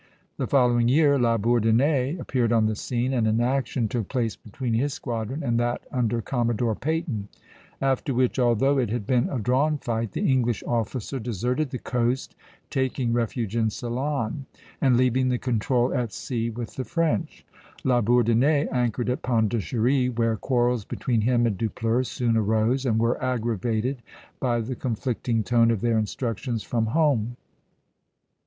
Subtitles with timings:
[0.37, 4.73] The following year La Bourdonnais appeared on the scene, and an action took place between
[4.73, 7.27] his squadron and that under Commodore Peyton;
[7.79, 12.35] after which, although it had been a drawn fight, the English officer deserted the coast,
[12.71, 14.47] taking refuge in Ceylon,
[14.81, 17.45] and leaving the control at sea with the French.
[17.83, 23.23] La Bourdonnais anchored at Pondicherry, where quarrels between him and Dupleix soon arose, and were
[23.23, 24.01] aggravated
[24.39, 27.37] by the conflicting tone of their instructions from home.